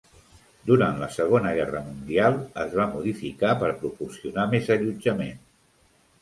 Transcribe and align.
Durant 0.69 0.95
la 1.01 1.09
Segona 1.17 1.51
Guerra 1.57 1.81
Mundial 1.89 2.39
es 2.63 2.73
va 2.79 2.87
modificar 2.95 3.53
per 3.65 3.71
proporcionar 3.83 4.47
més 4.55 4.73
allotjament. 4.79 5.39